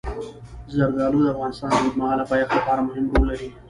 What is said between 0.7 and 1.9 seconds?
زردالو د افغانستان د